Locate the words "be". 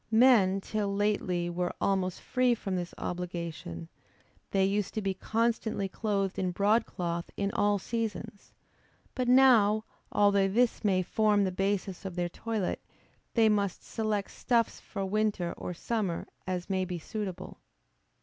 5.03-5.13, 16.83-16.97